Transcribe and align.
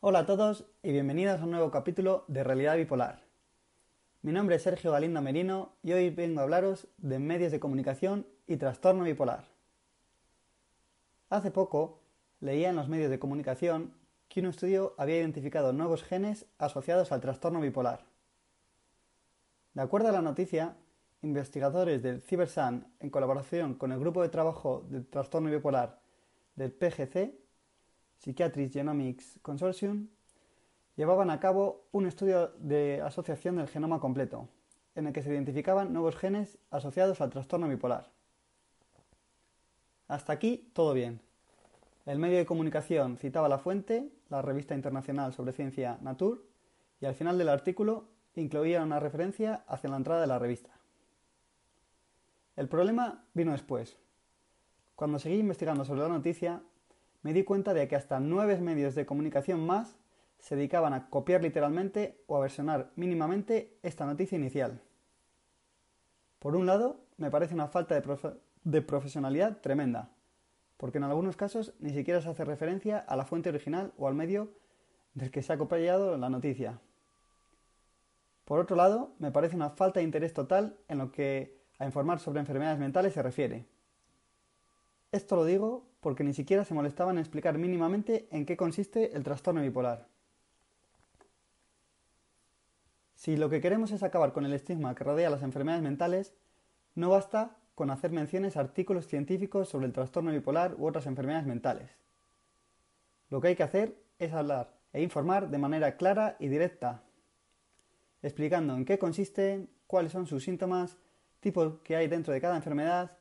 Hola 0.00 0.20
a 0.20 0.26
todos 0.26 0.66
y 0.82 0.92
bienvenidos 0.92 1.40
a 1.40 1.44
un 1.44 1.52
nuevo 1.52 1.70
capítulo 1.70 2.26
de 2.28 2.44
Realidad 2.44 2.76
Bipolar. 2.76 3.22
Mi 4.20 4.30
nombre 4.30 4.56
es 4.56 4.62
Sergio 4.62 4.92
Galinda 4.92 5.22
Merino 5.22 5.72
y 5.82 5.94
hoy 5.94 6.10
vengo 6.10 6.40
a 6.40 6.42
hablaros 6.42 6.86
de 6.98 7.18
medios 7.18 7.50
de 7.50 7.60
comunicación 7.60 8.26
y 8.46 8.58
trastorno 8.58 9.04
bipolar. 9.04 9.46
Hace 11.30 11.50
poco 11.50 12.02
leía 12.40 12.68
en 12.68 12.76
los 12.76 12.90
medios 12.90 13.08
de 13.10 13.18
comunicación 13.18 13.94
que 14.28 14.40
un 14.40 14.46
estudio 14.46 14.94
había 14.98 15.16
identificado 15.16 15.72
nuevos 15.72 16.04
genes 16.04 16.44
asociados 16.58 17.10
al 17.10 17.22
trastorno 17.22 17.62
bipolar. 17.62 18.04
De 19.72 19.80
acuerdo 19.80 20.10
a 20.10 20.12
la 20.12 20.22
noticia, 20.22 20.76
investigadores 21.22 22.02
del 22.02 22.20
CiberSan, 22.20 22.92
en 23.00 23.08
colaboración 23.08 23.74
con 23.74 23.92
el 23.92 23.98
grupo 23.98 24.20
de 24.20 24.28
trabajo 24.28 24.84
del 24.90 25.06
trastorno 25.06 25.50
bipolar 25.50 26.00
del 26.54 26.70
PGC, 26.70 27.45
Psychiatric 28.18 28.72
Genomics 28.72 29.38
Consortium, 29.42 30.08
llevaban 30.96 31.30
a 31.30 31.40
cabo 31.40 31.86
un 31.92 32.06
estudio 32.06 32.48
de 32.58 33.02
asociación 33.02 33.56
del 33.56 33.68
genoma 33.68 34.00
completo, 34.00 34.48
en 34.94 35.06
el 35.06 35.12
que 35.12 35.22
se 35.22 35.30
identificaban 35.30 35.92
nuevos 35.92 36.16
genes 36.16 36.58
asociados 36.70 37.20
al 37.20 37.30
trastorno 37.30 37.68
bipolar. 37.68 38.10
Hasta 40.08 40.32
aquí 40.32 40.70
todo 40.72 40.94
bien. 40.94 41.20
El 42.06 42.18
medio 42.18 42.38
de 42.38 42.46
comunicación 42.46 43.18
citaba 43.18 43.48
la 43.48 43.58
fuente, 43.58 44.10
la 44.28 44.40
revista 44.40 44.74
internacional 44.74 45.32
sobre 45.32 45.52
ciencia 45.52 45.98
Nature, 46.00 46.40
y 47.00 47.06
al 47.06 47.14
final 47.14 47.36
del 47.36 47.48
artículo 47.48 48.08
incluía 48.36 48.82
una 48.82 49.00
referencia 49.00 49.64
hacia 49.66 49.90
la 49.90 49.96
entrada 49.96 50.20
de 50.20 50.26
la 50.26 50.38
revista. 50.38 50.70
El 52.54 52.68
problema 52.68 53.24
vino 53.34 53.52
después. 53.52 53.98
Cuando 54.94 55.18
seguí 55.18 55.36
investigando 55.36 55.84
sobre 55.84 56.02
la 56.02 56.08
noticia, 56.08 56.62
me 57.26 57.32
di 57.32 57.42
cuenta 57.42 57.74
de 57.74 57.88
que 57.88 57.96
hasta 57.96 58.20
nueve 58.20 58.56
medios 58.60 58.94
de 58.94 59.04
comunicación 59.04 59.66
más 59.66 59.96
se 60.38 60.54
dedicaban 60.54 60.92
a 60.92 61.10
copiar 61.10 61.42
literalmente 61.42 62.22
o 62.28 62.36
a 62.36 62.40
versionar 62.40 62.92
mínimamente 62.94 63.76
esta 63.82 64.06
noticia 64.06 64.38
inicial. 64.38 64.80
Por 66.38 66.54
un 66.54 66.66
lado, 66.66 67.00
me 67.16 67.28
parece 67.32 67.52
una 67.52 67.66
falta 67.66 68.00
de, 68.00 68.82
profesionalidad 68.82 69.60
tremenda, 69.60 70.12
porque 70.76 70.98
en 70.98 71.04
algunos 71.04 71.36
casos 71.36 71.74
ni 71.80 71.90
siquiera 71.90 72.22
se 72.22 72.28
hace 72.28 72.44
referencia 72.44 73.00
a 73.00 73.16
la 73.16 73.24
fuente 73.24 73.48
original 73.48 73.92
o 73.98 74.06
al 74.06 74.14
medio 74.14 74.52
del 75.14 75.32
que 75.32 75.42
se 75.42 75.52
ha 75.52 75.58
copiado 75.58 76.16
la 76.16 76.30
noticia. 76.30 76.78
Por 78.44 78.60
otro 78.60 78.76
lado, 78.76 79.14
me 79.18 79.32
parece 79.32 79.56
una 79.56 79.70
falta 79.70 79.98
de 79.98 80.04
interés 80.04 80.32
total 80.32 80.76
en 80.86 80.98
lo 80.98 81.10
que 81.10 81.58
a 81.80 81.86
informar 81.86 82.20
sobre 82.20 82.38
enfermedades 82.38 82.78
mentales 82.78 83.14
se 83.14 83.22
refiere. 83.24 83.66
Esto 85.10 85.34
lo 85.34 85.44
digo 85.44 85.88
porque 86.06 86.22
ni 86.22 86.34
siquiera 86.34 86.64
se 86.64 86.72
molestaban 86.72 87.16
en 87.16 87.22
explicar 87.22 87.58
mínimamente 87.58 88.28
en 88.30 88.46
qué 88.46 88.56
consiste 88.56 89.16
el 89.16 89.24
trastorno 89.24 89.60
bipolar. 89.60 90.06
Si 93.16 93.36
lo 93.36 93.50
que 93.50 93.60
queremos 93.60 93.90
es 93.90 94.04
acabar 94.04 94.32
con 94.32 94.46
el 94.46 94.52
estigma 94.52 94.94
que 94.94 95.02
rodea 95.02 95.30
las 95.30 95.42
enfermedades 95.42 95.82
mentales, 95.82 96.32
no 96.94 97.10
basta 97.10 97.56
con 97.74 97.90
hacer 97.90 98.12
menciones 98.12 98.56
a 98.56 98.60
artículos 98.60 99.08
científicos 99.08 99.68
sobre 99.68 99.86
el 99.86 99.92
trastorno 99.92 100.30
bipolar 100.30 100.76
u 100.78 100.86
otras 100.86 101.06
enfermedades 101.06 101.44
mentales. 101.44 101.90
Lo 103.28 103.40
que 103.40 103.48
hay 103.48 103.56
que 103.56 103.64
hacer 103.64 104.00
es 104.20 104.32
hablar 104.32 104.78
e 104.92 105.02
informar 105.02 105.50
de 105.50 105.58
manera 105.58 105.96
clara 105.96 106.36
y 106.38 106.46
directa, 106.46 107.02
explicando 108.22 108.76
en 108.76 108.84
qué 108.84 108.96
consisten, 108.96 109.68
cuáles 109.88 110.12
son 110.12 110.28
sus 110.28 110.44
síntomas, 110.44 110.98
tipos 111.40 111.80
que 111.80 111.96
hay 111.96 112.06
dentro 112.06 112.32
de 112.32 112.40
cada 112.40 112.54
enfermedad, 112.54 113.18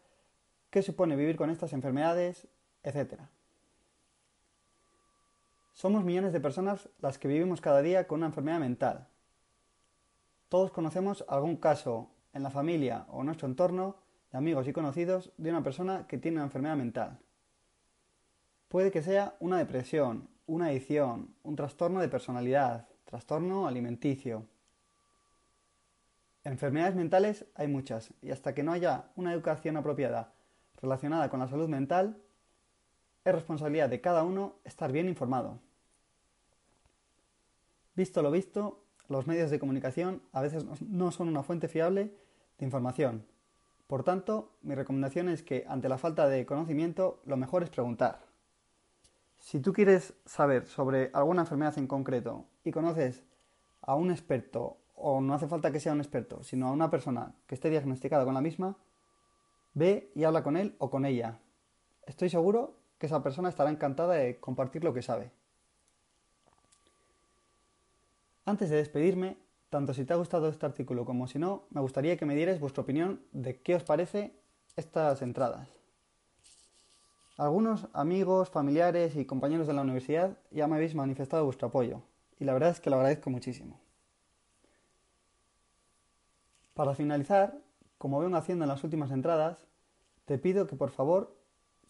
qué 0.69 0.83
supone 0.83 1.15
vivir 1.15 1.35
con 1.35 1.49
estas 1.49 1.73
enfermedades, 1.73 2.47
etc. 2.85 3.19
Somos 5.73 6.05
millones 6.05 6.31
de 6.31 6.39
personas 6.39 6.87
las 7.01 7.17
que 7.17 7.27
vivimos 7.27 7.59
cada 7.59 7.81
día 7.81 8.07
con 8.07 8.19
una 8.19 8.27
enfermedad 8.27 8.59
mental. 8.59 9.07
Todos 10.47 10.71
conocemos 10.71 11.25
algún 11.27 11.57
caso 11.57 12.09
en 12.33 12.43
la 12.43 12.49
familia 12.49 13.05
o 13.09 13.19
en 13.19 13.25
nuestro 13.25 13.47
entorno 13.47 13.97
de 14.31 14.37
amigos 14.37 14.67
y 14.67 14.73
conocidos 14.73 15.33
de 15.37 15.49
una 15.49 15.63
persona 15.63 16.07
que 16.07 16.17
tiene 16.17 16.37
una 16.37 16.45
enfermedad 16.45 16.77
mental. 16.77 17.19
Puede 18.69 18.91
que 18.91 19.01
sea 19.01 19.35
una 19.39 19.57
depresión, 19.57 20.29
una 20.47 20.67
adicción, 20.67 21.35
un 21.43 21.55
trastorno 21.55 21.99
de 21.99 22.09
personalidad, 22.09 22.87
trastorno 23.05 23.67
alimenticio. 23.67 24.45
Enfermedades 26.43 26.95
mentales 26.95 27.45
hay 27.55 27.67
muchas 27.67 28.13
y 28.21 28.31
hasta 28.31 28.53
que 28.53 28.63
no 28.63 28.71
haya 28.71 29.05
una 29.15 29.33
educación 29.33 29.77
apropiada 29.77 30.33
relacionada 30.81 31.29
con 31.29 31.39
la 31.39 31.47
salud 31.47 31.67
mental, 31.67 32.21
es 33.25 33.33
responsabilidad 33.33 33.89
de 33.89 34.01
cada 34.01 34.23
uno 34.23 34.53
estar 34.63 34.91
bien 34.91 35.09
informado. 35.09 35.59
Visto 37.95 38.21
lo 38.21 38.29
visto, 38.29 38.83
los 39.09 39.25
medios 39.25 39.49
de 39.49 39.59
comunicación 39.59 40.21
a 40.31 40.41
veces 40.41 40.63
no 40.81 41.11
son 41.11 41.27
una 41.27 41.43
fuente 41.43 41.67
fiable 41.67 42.13
de 42.59 42.65
información. 42.65 43.25
Por 43.87 44.03
tanto, 44.03 44.51
mi 44.61 44.75
recomendación 44.75 45.29
es 45.29 45.43
que 45.43 45.65
ante 45.67 45.89
la 45.89 45.97
falta 45.97 46.27
de 46.27 46.45
conocimiento, 46.45 47.21
lo 47.25 47.37
mejor 47.37 47.63
es 47.63 47.69
preguntar. 47.69 48.19
Si 49.39 49.59
tú 49.59 49.73
quieres 49.73 50.13
saber 50.25 50.65
sobre 50.65 51.09
alguna 51.13 51.41
enfermedad 51.41 51.77
en 51.77 51.87
concreto 51.87 52.45
y 52.63 52.71
conoces 52.71 53.23
a 53.81 53.95
un 53.95 54.11
experto, 54.11 54.77
o 54.95 55.21
no 55.21 55.33
hace 55.33 55.47
falta 55.47 55.71
que 55.71 55.79
sea 55.79 55.93
un 55.93 55.99
experto, 55.99 56.43
sino 56.43 56.67
a 56.67 56.71
una 56.71 56.89
persona 56.89 57.35
que 57.47 57.55
esté 57.55 57.69
diagnosticada 57.69 58.25
con 58.25 58.33
la 58.33 58.41
misma, 58.41 58.77
ve 59.73 60.11
y 60.15 60.23
habla 60.23 60.43
con 60.43 60.57
él 60.57 60.75
o 60.79 60.89
con 60.89 61.05
ella. 61.05 61.39
Estoy 62.07 62.29
seguro 62.29 62.84
que 62.97 63.07
esa 63.07 63.23
persona 63.23 63.49
estará 63.49 63.69
encantada 63.69 64.13
de 64.13 64.39
compartir 64.39 64.83
lo 64.83 64.93
que 64.93 65.01
sabe. 65.01 65.31
Antes 68.45 68.69
de 68.69 68.77
despedirme, 68.77 69.37
tanto 69.69 69.93
si 69.93 70.05
te 70.05 70.13
ha 70.13 70.17
gustado 70.17 70.49
este 70.49 70.65
artículo 70.65 71.03
como 71.03 71.27
si 71.27 71.39
no, 71.39 71.63
me 71.71 71.81
gustaría 71.81 72.15
que 72.17 72.25
me 72.25 72.35
dierais 72.35 72.59
vuestra 72.59 72.83
opinión 72.83 73.21
de 73.31 73.59
qué 73.59 73.75
os 73.75 73.83
parece 73.83 74.33
estas 74.75 75.21
entradas. 75.21 75.67
Algunos 77.37 77.87
amigos, 77.91 78.49
familiares 78.49 79.15
y 79.15 79.25
compañeros 79.25 79.67
de 79.67 79.73
la 79.73 79.81
universidad 79.81 80.37
ya 80.51 80.67
me 80.67 80.75
habéis 80.75 80.95
manifestado 80.95 81.43
vuestro 81.43 81.67
apoyo, 81.67 82.01
y 82.39 82.45
la 82.45 82.53
verdad 82.53 82.69
es 82.69 82.79
que 82.79 82.89
lo 82.89 82.95
agradezco 82.95 83.29
muchísimo. 83.29 83.79
Para 86.73 86.93
finalizar, 86.93 87.57
como 87.97 88.19
vengo 88.19 88.37
haciendo 88.37 88.63
en 88.65 88.69
las 88.69 88.83
últimas 88.83 89.11
entradas, 89.11 89.65
te 90.25 90.37
pido 90.37 90.67
que 90.67 90.75
por 90.75 90.91
favor 90.91 91.35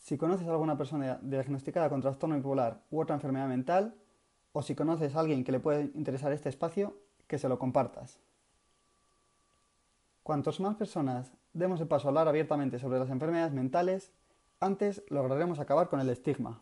si 0.05 0.19
conoces 0.19 0.47
a 0.47 0.51
alguna 0.51 0.77
persona 0.77 1.17
diagnosticada 1.23 1.89
con 1.89 1.99
trastorno 1.99 2.35
bipolar 2.35 2.79
u 2.91 3.01
otra 3.01 3.15
enfermedad 3.15 3.47
mental, 3.47 3.95
o 4.53 4.61
si 4.61 4.75
conoces 4.75 5.15
a 5.15 5.19
alguien 5.19 5.43
que 5.43 5.51
le 5.51 5.59
puede 5.59 5.89
interesar 5.95 6.31
este 6.31 6.47
espacio, 6.47 6.95
que 7.25 7.39
se 7.39 7.49
lo 7.49 7.57
compartas. 7.57 8.19
Cuantos 10.21 10.59
más 10.59 10.75
personas 10.75 11.33
demos 11.53 11.81
el 11.81 11.87
paso 11.87 12.07
a 12.07 12.09
hablar 12.09 12.27
abiertamente 12.27 12.77
sobre 12.77 12.99
las 12.99 13.09
enfermedades 13.09 13.51
mentales, 13.51 14.11
antes 14.59 15.01
lograremos 15.09 15.57
acabar 15.57 15.89
con 15.89 15.99
el 15.99 16.09
estigma. 16.09 16.61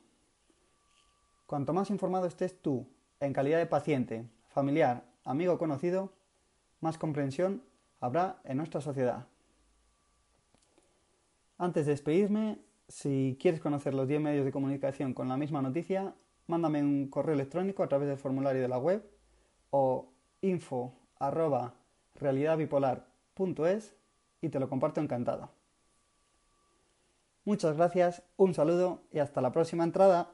Cuanto 1.45 1.73
más 1.73 1.89
informado 1.89 2.27
estés 2.27 2.61
tú, 2.61 2.87
en 3.19 3.33
calidad 3.33 3.57
de 3.57 3.65
paciente, 3.65 4.25
familiar, 4.47 5.03
amigo 5.25 5.55
o 5.55 5.57
conocido, 5.57 6.13
más 6.79 6.97
comprensión 6.97 7.61
habrá 7.99 8.37
en 8.45 8.55
nuestra 8.55 8.79
sociedad. 8.79 9.27
Antes 11.57 11.85
de 11.85 11.91
despedirme, 11.91 12.59
si 12.87 13.37
quieres 13.39 13.61
conocer 13.61 13.93
los 13.93 14.07
10 14.07 14.21
medios 14.21 14.45
de 14.45 14.51
comunicación 14.51 15.13
con 15.13 15.29
la 15.29 15.37
misma 15.37 15.61
noticia, 15.61 16.13
mándame 16.47 16.81
un 16.81 17.07
correo 17.09 17.35
electrónico 17.35 17.83
a 17.83 17.87
través 17.87 18.07
del 18.07 18.17
formulario 18.17 18.61
de 18.61 18.67
la 18.67 18.77
web 18.77 19.03
o 19.69 20.11
info 20.41 20.93
y 24.41 24.49
te 24.49 24.59
lo 24.59 24.69
comparto 24.69 25.01
encantado. 25.01 25.49
Muchas 27.45 27.75
gracias, 27.75 28.23
un 28.37 28.53
saludo 28.53 29.03
y 29.11 29.19
hasta 29.19 29.41
la 29.41 29.51
próxima 29.51 29.83
entrada. 29.83 30.31